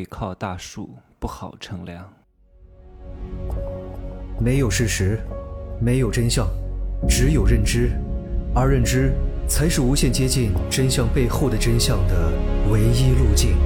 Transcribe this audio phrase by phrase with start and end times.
[0.00, 2.10] 背靠大树不好乘凉。
[4.40, 5.20] 没有事实，
[5.78, 6.48] 没有真相，
[7.06, 7.90] 只有认知，
[8.54, 9.12] 而认知
[9.46, 12.32] 才是无限接近真相背后的真相的
[12.72, 13.58] 唯一路径。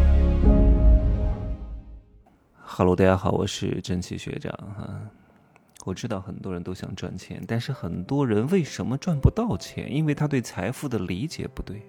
[2.61, 4.91] Hello，大家好，我是蒸汽学长哈。
[5.85, 9.95] 我知道很多人都想赚钱，但是很多人为什么赚不到钱？
[9.95, 11.81] 因为他对财富的理解不对。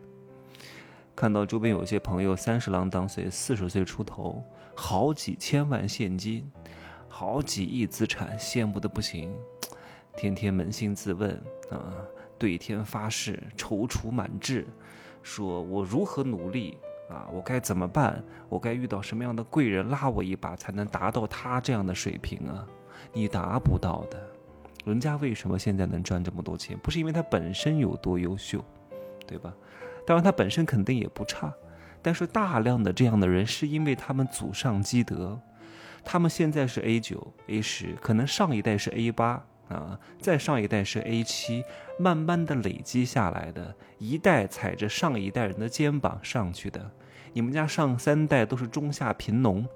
[1.15, 4.43] 看到周边有些朋友三十郎当岁，四十岁出头，
[4.75, 6.51] 好几千万现金。
[7.07, 9.33] 好几亿资产，羡慕的不行，
[10.17, 11.31] 天天扪心自问
[11.71, 11.95] 啊，
[12.37, 14.67] 对天发誓，踌躇满志，
[15.23, 16.77] 说我如何努力
[17.09, 17.25] 啊？
[17.31, 18.21] 我该怎么办？
[18.49, 22.67] 我该遇到什么样的贵人拉我一把，才能达到他这样的水平啊？
[23.13, 24.21] 你达不到的。
[24.83, 26.77] 人家为什么现在能赚这么多钱？
[26.79, 28.61] 不是因为他本身有多优秀，
[29.25, 29.53] 对吧？
[30.05, 31.53] 当然他本身肯定也不差，
[32.01, 35.39] 但是大量的这样的人，是因为他们祖上积德。
[36.03, 41.63] 他们现在是 A 九、A 十，可能上一代是 A 八啊，再上一代是 A 七，
[41.97, 46.91] 慢慢的累积下来的，一代踩着上一代人的肩膀上去的。
[47.33, 49.67] 你们家上三代都是中下贫农，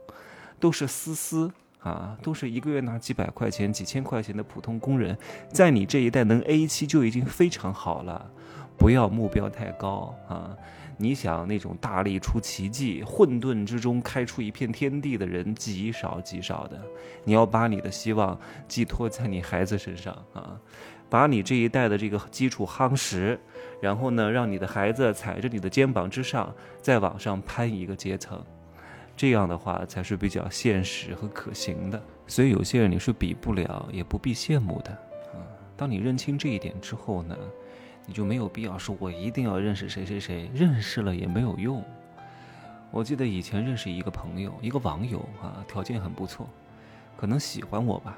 [0.60, 5.18] 都是丝丝啊，都是一个月拿几百块钱、几千块钱的普通工人，
[5.52, 8.32] 在你这一代能 A 七就已经非常好了，
[8.80, 10.58] 不要目标太高啊。
[11.02, 16.78] 你想那种大力出奇迹、混沌之中开出一片天地的人极少极少的。
[17.24, 20.60] 你要把你的希望寄托在你孩子身上啊，
[21.10, 23.40] 把你这一代的这个基础夯实，
[23.82, 28.44] 然后呢，让你的孩子踩着你的肩膀之上，再往上攀一个阶层，
[29.16, 32.02] 这样的话才是比较现实和可行的。
[32.28, 34.92] 所以有些人你是比不了，也不必羡慕的
[35.32, 35.40] 啊。
[35.78, 37.38] 当你认清这一点之后呢？
[38.06, 41.84] 你就没有必要说，我一定要认识谁谁谁，认识了也没有用。
[42.92, 46.50] 我记得以前认识一个朋友，一个网友啊，条件很不错，
[47.16, 48.18] 可能喜欢我吧。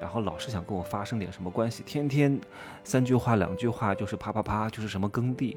[0.00, 2.40] 然后老是想跟我发生点什么关系，天天
[2.82, 5.56] 三句话两句话就是啪啪啪，就是什么耕地。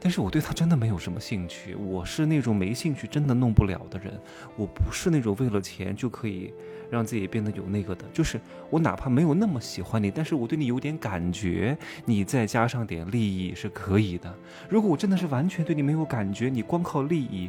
[0.00, 4.20] 但是我对他真的没有什么兴趣，我是那种没兴趣真的弄不了的人。
[4.56, 6.52] 我不是那种为了钱就可以
[6.90, 14.34] 让自己变得有那个的，就是我哪怕没有那么喜欢你，但是我对你有点感觉，你再加上点利益是可以的。
[14.68, 17.48] 如果我真的是完全对你没有感觉，你光靠利益，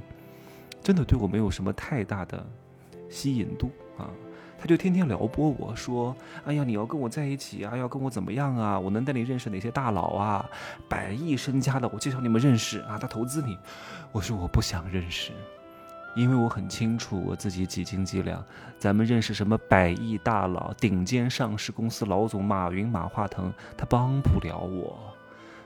[0.84, 2.46] 真的对我没有什么太大的
[3.10, 4.10] 吸引度啊。
[4.58, 8.80] 他就天天撩拨我说：“哎呀，你要跟我在一起啊，要跟我怎么样啊？
[8.80, 10.50] 我能带你认识哪些大佬啊？
[10.88, 12.98] 百亿身家的，我介绍你们认识啊。
[12.98, 13.58] 他投资你。”
[14.12, 15.32] 我说：“我不想认识，
[16.16, 18.44] 因为我很清楚我自己几斤几两。
[18.80, 24.98] 咱们认识什么百亿大佬、顶尖上市公司老总马云、马化腾，他帮不了我，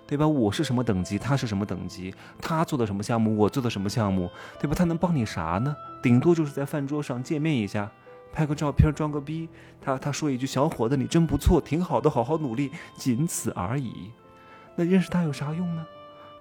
[0.08, 0.28] 对吧？
[0.28, 2.14] 我是什么等级，他是什么等级？
[2.42, 4.30] 他做的什么项目，我做的什么项目，
[4.60, 4.74] 对吧？
[4.76, 5.76] 他能帮你啥呢？
[6.02, 7.90] 顶多就是在饭桌上见面一下。”
[8.32, 9.50] 拍个照片装个逼，
[9.82, 14.12] 他他说一句小伙子你真不错，挺好的，好好努力，仅此而已。
[14.76, 15.86] 那认识他有啥用呢？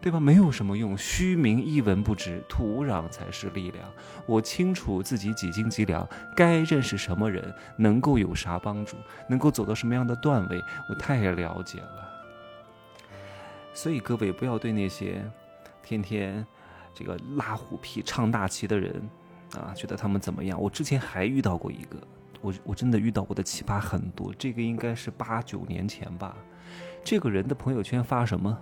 [0.00, 0.20] 对吧？
[0.20, 3.84] 没有什么用，虚名一文不值，土壤才是力量。
[4.26, 8.96] 我清楚自己几斤几两，该认识什么人，能够有啥帮助，
[9.28, 12.08] 能够走到什么样的段位，我太了解了。
[13.74, 15.28] 所以各位不要对那些
[15.82, 16.46] 天天
[16.94, 19.02] 这个拉虎皮、唱大旗的人。
[19.54, 20.60] 啊，觉得他们怎么样？
[20.60, 21.98] 我之前还遇到过一个，
[22.40, 24.32] 我我真的遇到过的奇葩很多。
[24.38, 26.36] 这个应该是八九年前吧。
[27.02, 28.58] 这个人的朋友圈发什么？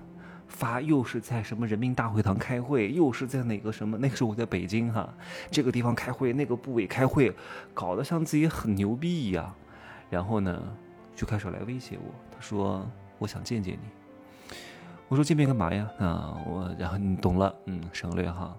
[0.49, 3.99] 发又是在什么人民大会堂开会，又是在哪个什么？
[3.99, 5.13] 那个时候我在北京哈，
[5.51, 7.35] 这个地方开会，那个部委开会，
[7.75, 9.53] 搞得像自己很牛逼一样。
[10.09, 10.63] 然后呢，
[11.17, 12.15] 就开始来威胁我。
[12.31, 12.89] 他说
[13.19, 14.55] ：“我想见见你。”
[15.09, 18.57] 我说：“见面干嘛呀？”啊，我然后你懂了，嗯，省略哈。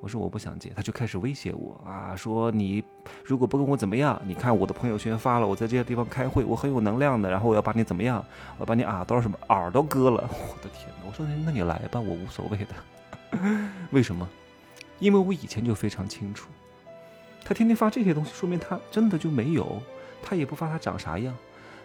[0.00, 2.82] 我说我不想见，他就开始威胁我啊，说你
[3.24, 8.24] 如果不跟我怎么样，你看我的朋友圈发了，我在这些地方开会，我很有能量的，然后我要把你怎么样，
[8.58, 11.06] 我要把你耳朵什么耳朵割了， 我的天哪！
[11.06, 13.68] 我说那你来吧，我无所谓的。
[13.90, 14.28] 为什么？
[15.00, 16.48] 因为我以前就非常清楚，
[17.44, 19.82] 他天天发这些东西，说明他真的就没有，
[20.22, 21.34] 他也不发他长啥样，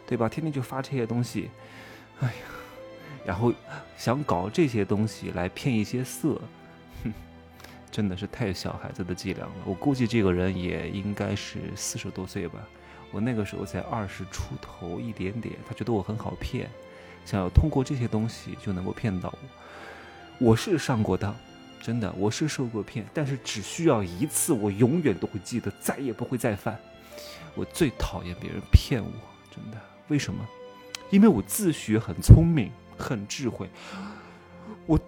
[0.06, 0.30] 对吧？
[0.30, 1.50] 天天就发这些东西，
[2.22, 2.46] 哎呀，
[3.26, 3.52] 然后
[3.98, 6.40] 想搞这些东西来骗一些色。
[7.94, 9.52] 真的是太小孩子的伎俩了。
[9.66, 12.60] 我估计这个人也应该是四十多岁吧。
[13.12, 16.68] 我那个时候才二十出头一点点，他觉得我很好骗，
[17.24, 20.48] 想要通过这些东西就能够骗到我。
[20.48, 21.36] 我是上过当，
[21.80, 26.76] 真的，我是受过骗，但是只需要一次，我永远都会记得，再也不会再犯。
[27.54, 29.12] 我最讨厌别人骗我，
[29.56, 29.78] 真的。
[30.08, 30.44] 为什么？
[31.12, 33.70] 因为我自诩很聪明，很智慧。
[34.86, 35.00] 我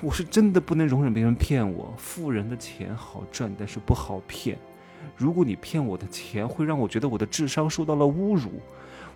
[0.00, 1.92] 我是真的不能容忍别人骗我。
[1.96, 4.58] 富人的钱好赚，但是不好骗。
[5.16, 8.60] 如果你骗我的钱会让我觉得我的智商受到了侮辱，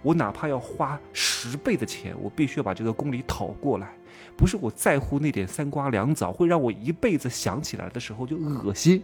[0.03, 3.93] 我哪怕要花十倍的钱，我必须要把这个公理讨过来。
[4.37, 9.03] 不是我在乎那点三瓜两枣，会让我一辈子想起来的时候就恶心。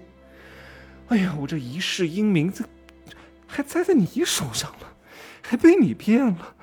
[1.09, 2.65] 哎呀，我这一世英名，这
[3.47, 4.93] 还栽在你手上了，
[5.43, 6.55] 还被你骗了，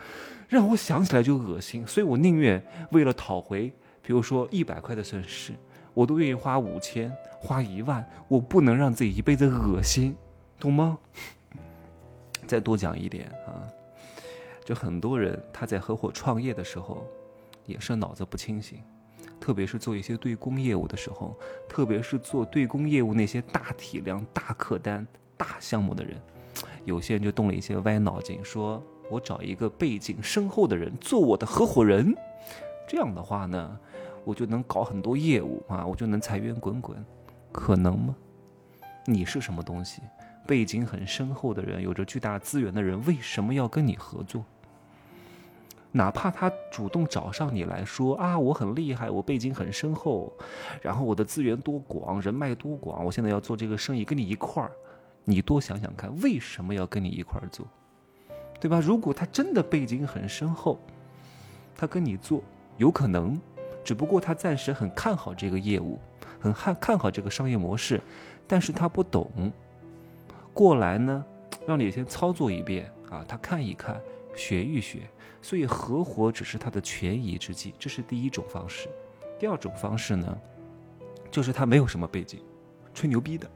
[0.48, 1.86] 让我想起来就恶心。
[1.88, 3.74] 所以我宁愿为了讨回，
[4.06, 5.54] 比如说一百块的损失，
[5.94, 10.16] 我都愿意花五千、花一万，我不能让自己一辈子恶心，
[10.60, 10.98] 懂吗？
[12.46, 13.66] 再多讲一点啊，
[14.64, 17.04] 就很多人他在合伙创业的时候，
[17.66, 18.80] 也是脑子不清醒。
[19.40, 21.36] 特别是做一些对公业务的时候，
[21.68, 25.06] 特别是做对公业务那些大体量、大客单、
[25.36, 26.16] 大项目的人，
[26.84, 32.16] 有些人就动了一些歪脑筋，说我找一个背景深厚的人做我的合伙人，
[32.88, 33.80] 这样的话呢，
[34.24, 37.04] 我就能搞很多业务啊，我就能财源滚滚，
[37.52, 38.16] 可能吗？
[39.06, 40.02] 你是什么东西？
[40.48, 44.44] 背景很深厚的人，有着巨大资源的人，为什么要跟你合作？
[45.92, 50.32] 哪怕他主动找上你来说啊，我很厉害，我背景很深厚，
[50.82, 54.72] 然后我的资源多广，人脉多广，我现在要做这个生意，跟你一块儿，
[55.24, 57.66] 你多想想看，为什么要跟你一块儿做，
[58.60, 58.80] 对吧？
[58.80, 60.78] 如果他真的背景很深厚，
[61.76, 62.44] 他跟你做
[62.78, 63.40] 有可能，
[63.84, 66.00] 只不过他暂时很看好这个业务，
[66.40, 68.02] 很看看好这个商业模式，
[68.48, 69.52] 但是他不懂，
[70.54, 71.26] 过来呢，
[71.66, 74.00] 让你先操作一遍啊，他看一看，
[74.36, 75.00] 学一学。
[75.42, 78.90] 所以合伙只是他的权宜之计，这是第一种方式。
[79.38, 80.38] 第二种方式呢，
[81.30, 82.40] 就是他没有什么背景，
[82.96, 83.48] 吹牛逼的，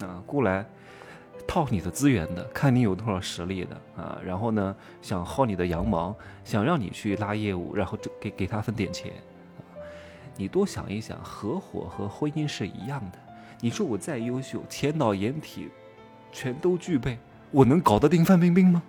[0.00, 0.68] 啊，过来
[1.46, 6.14] 套你的资源的，看你有多少实力的啊，然后呢，想薅你的羊毛，
[6.44, 9.12] 想让你去拉业务，然后就给给他分点钱。
[10.36, 13.18] 你多想一想，合伙和婚姻是一样的。
[13.60, 15.68] 你说我再优秀，前脑眼体
[16.32, 17.18] 全都具备，
[17.50, 18.82] 我能搞得定范冰冰吗？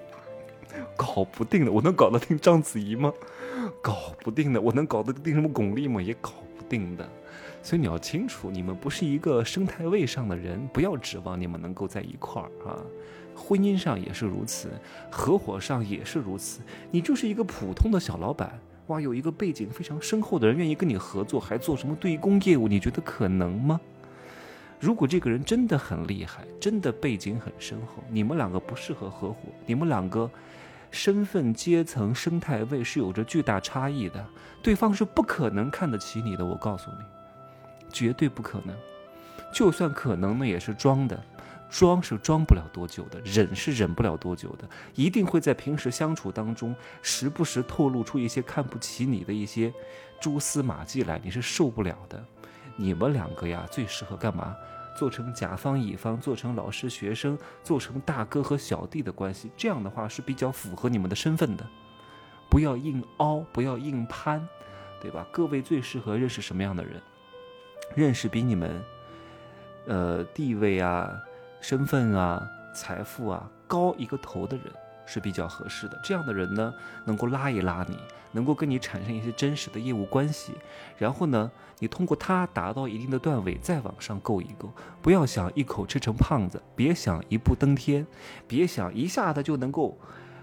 [0.96, 3.12] 搞不定的，我能搞得定章子怡吗？
[3.82, 6.00] 搞不定的，我能搞得定什么巩俐吗？
[6.00, 7.06] 也搞不定的。
[7.62, 12.76] 所以你要清楚，你们不是一个生态位上的人，不要指望你们能够在一块儿啊。
[13.34, 14.68] 婚姻上也是如此，
[15.10, 16.60] 合伙上也是如此。
[16.90, 22.66] 你就是一个普通的小老板，哇，有一个背景非常深厚的人愿意跟你合作，还做什么对公业务？
[22.66, 23.80] 你觉得可能吗？
[24.80, 30.30] 如果这个人真的很厉害，真的背景很深厚，你们两个不适合合伙，你们两个。
[30.94, 34.22] 身份、阶层、生态位是有着巨大差异的，
[34.62, 36.44] 对方是不可能看得起你的。
[36.44, 36.98] 我告诉你，
[37.92, 38.74] 绝对不可能。
[39.52, 41.22] 就算可能呢，也是装的，
[41.68, 44.68] 装是装不了多久的，忍是忍不了多久的。
[44.94, 49.72] 一定会在平时相处当中，时不时透露出一些看不起你的一些
[50.20, 52.24] 蛛丝马迹来，你是受不了的。
[52.76, 54.56] 你们两个呀，最适合干嘛？
[54.94, 61.66] 做成甲方乙方，做成老师学生，做成大哥和小弟的关系，这样的话是比较符合你们的身份的。
[62.50, 64.46] 不要硬凹，不要硬攀，
[65.00, 65.26] 对吧？
[65.32, 67.00] 各位最适合认识什么样的人？
[67.94, 68.84] 认识比你们，
[69.86, 71.10] 呃，地位啊、
[71.60, 74.66] 身份啊、财富啊高一个头的人。
[75.04, 76.72] 是比较合适的，这样的人呢，
[77.04, 77.98] 能够拉一拉你，
[78.30, 80.52] 能够跟你产生一些真实的业务关系，
[80.96, 81.50] 然后呢，
[81.80, 84.72] 你通过他达到一定的段位，再往上够一够。
[85.02, 88.06] 不要想一口吃成胖子，别想一步登天，
[88.46, 89.98] 别想一下子就能够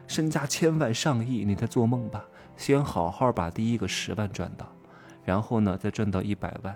[0.07, 2.25] 身家千万上亿，你在做梦吧？
[2.57, 4.69] 先好好把第一个十万赚到，
[5.23, 6.75] 然后呢，再赚到一百万。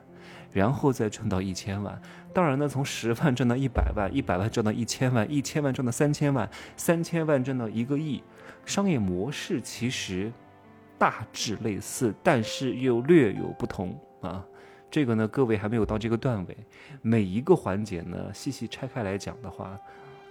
[0.52, 2.00] 然后再赚到一千万，
[2.34, 8.24] 当然呢，从十万赚到一百万，一百万赚到一千万，一千万赚到三千万，三千万赚到一个亿，
[8.66, 10.32] 商业模式其实
[10.98, 14.46] 大致类似，但是又略有不同啊。
[14.92, 16.56] 这个呢，各位还没有到这个段位，
[17.02, 19.76] 每一个环节呢，细细拆开来讲的话，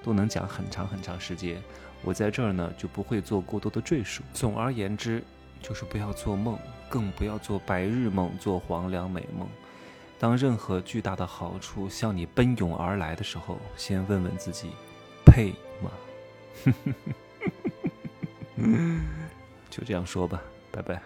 [0.04, 1.60] 都能讲很长很长时间。
[2.04, 4.22] 我在这儿呢，就不会做过多的赘述。
[4.32, 5.22] 总而言之，
[5.60, 6.56] 就是不要做梦，
[6.88, 9.48] 更不要做白日梦，做黄粱美梦。
[10.22, 14.70] 当任何巨大的好处向你奔涌而来的时候，先问问自己，
[15.26, 15.52] 配
[15.82, 15.90] 吗？
[19.68, 21.02] 就这样说吧，拜拜。